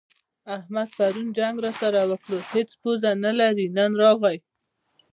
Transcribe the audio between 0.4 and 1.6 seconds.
احمد پرون جنګ